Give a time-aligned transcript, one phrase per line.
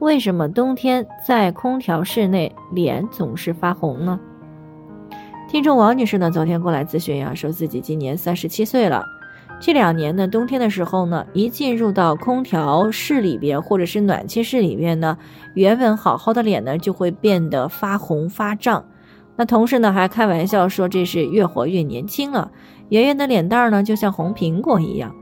[0.00, 4.18] 为什么冬天在空调室内脸总是发红呢？
[5.48, 9.04] 听众王女士呢，昨天过来咨询呀，说自己今年三十七岁了，
[9.60, 15.16] 这两年呢，冬天的时候呢，一进入到空调室里边或者是暖气室里边呢，
[15.54, 18.84] 原本好好的脸呢就会变得发红发胀。
[19.36, 22.50] 那同事呢还开玩笑说这是越活越年轻了，
[22.88, 25.14] 圆圆的脸蛋呢就像红苹果一样。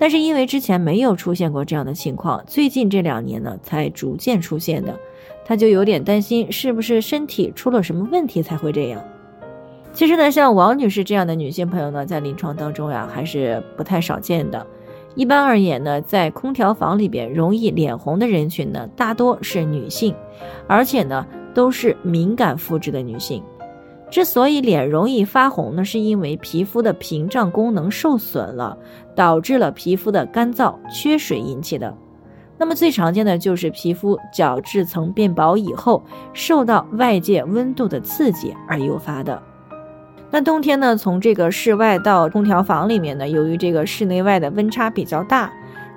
[0.00, 4.98] 但是因为之前没有出现过这样的情况，最近这两年呢才逐渐出现的，
[5.44, 9.04] 他就有点担心是不是身体出了什么问题才会这样。
[9.92, 14.66] 其实呢，像王女士这样的女性朋友呢，在临床当中呀还是不太少见的。
[15.16, 20.14] 一般而言呢，在空调房里边容易脸红的人群呢，大多是女性，
[20.66, 23.42] 而且呢都是敏感肤质的女性。
[24.10, 28.76] 之所以脸容易发红呢，是因为皮肤的屏障功能受损了，
[29.14, 31.96] 导致了皮肤的干燥、缺水引起的。
[32.58, 36.02] 那么最常见的就是皮肤角质层变薄以后，
[36.32, 39.40] 受到外界温度的刺激而诱发的。
[40.30, 45.50] 那冬天呢，从这个室外到空调房里面呢，由于这个室内外的温差比较大，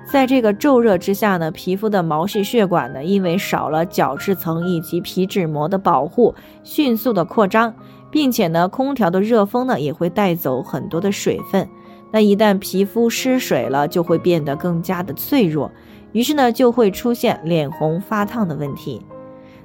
[0.06, 7.74] 在这个骤热之下呢，皮肤的毛细血管呢，因为少了角质层以及皮脂膜的保护，迅速的扩张。
[8.14, 11.68] 并且呢，空调的热风呢也会带走很多的水分，
[12.12, 15.68] 那一旦皮肤失水了，就会变得更加的脆弱，
[16.12, 19.04] 于是呢就会出现脸红发烫的问题。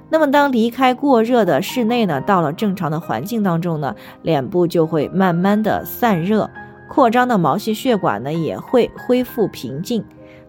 [0.08, 6.50] 那么当离开过热的室内呢，到了正常的环境当中呢，脸部就会慢慢的散热，
[6.88, 10.04] 扩张的毛细血管呢也会恢复平静，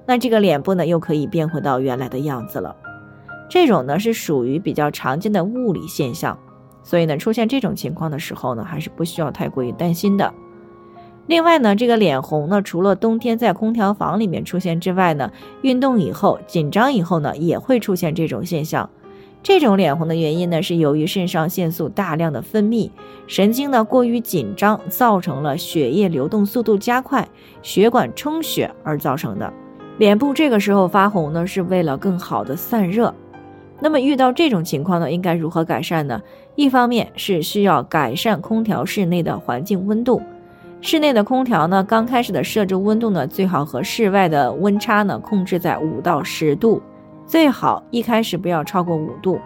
[0.07, 2.75] 那这个脸部呢又可以变回到原来的样子了。
[3.47, 6.35] 这种呢是属于比较常见的物理现象。
[6.83, 10.33] 所以呢，出现这种情况的时候呢，还是不需要太过于担心的。
[11.27, 15.31] 另外呢，这个脸红呢，除了冬天在空调房里面出现之外呢，
[15.61, 18.89] 运动以后、紧张以后呢，也会出现这种现象。
[19.43, 22.91] 这种脸红的原因呢，是由于肾上腺素大量的分泌，
[23.27, 27.27] 神经呢过于紧张，造成了血液流动速度加快，
[27.63, 29.51] 血管充血而造成的。
[29.97, 33.13] 脸部这个时候发红呢，是为了更好的散热。
[33.83, 36.21] 那么遇到这种情况呢，应该如何改善呢？
[36.55, 40.21] 一方面是需要改善空调室内的环境温度，
[40.81, 46.81] 室内的空调呢，刚开始的设置温度呢，最好和室外的温差呢控制在五到十度，
[47.25, 49.39] 最好一开始不要超过五度。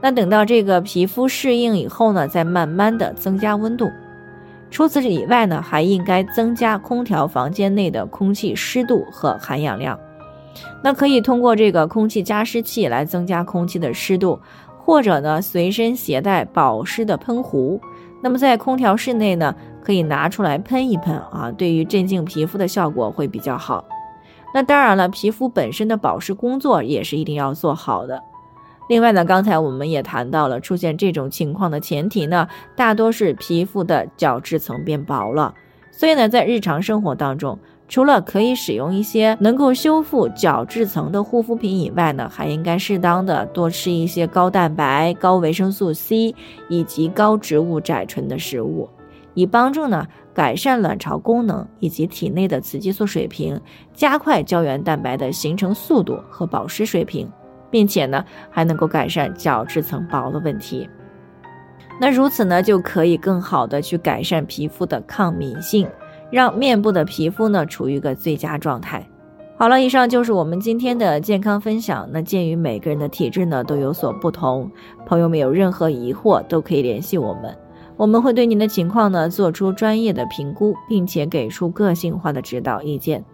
[0.00, 3.88] 那等到这个皮肤适应以后呢，再慢慢的增加温度。
[4.68, 9.96] 除此以外呢，还应该增加空调房间内的空气湿度和含氧量。
[10.82, 14.40] 那可以通过这个空气加湿器来增加空气的湿度，
[14.78, 17.80] 或者呢随身携带保湿的喷壶。
[18.22, 23.84] 那么在空调室内呢，可以拿出来喷一喷啊，对于镇静皮肤的效果会比较好。
[24.54, 28.22] 那当然了，皮肤本身的保湿工作也是一定要做好的。
[28.88, 35.54] 另外呢，刚才我们也谈到了，出现这种情况的前提呢，大多是皮肤的角质层变薄了。
[35.90, 46.34] 所以呢，在日常生活当中，除了可以使用一些能够修复角质层的护肤品以外呢，还应该适当的多吃一些高蛋白、高维生素 C
[46.68, 48.88] 以及高植物甾醇的食物，
[49.34, 53.60] 以帮助呢改善卵巢功能以及体内的雌激素水平，
[53.94, 57.30] 加快胶原蛋白的形成速度和保湿水平，
[57.70, 60.88] 并且呢还能够改善角质层薄的问题。
[62.00, 65.88] 那如此呢就可以更好的去改善皮肤的抗敏性。
[66.30, 69.08] 让面部的皮肤呢处于一个最佳状态。
[69.58, 72.08] 好了，以上就是我们今天的健康分享。
[72.12, 74.70] 那鉴于每个人的体质呢都有所不同，
[75.06, 77.56] 朋友们有任何疑惑都可以联系我们，
[77.96, 83.24] 我们会对您的情况呢做出专业的评估，并且给出个性化的指导意见。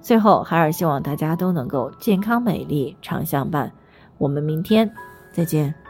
[0.00, 3.70] 最后，海尔希望大家都能够健康美丽常相伴。
[4.16, 4.90] 我们明天
[5.30, 5.85] 再见。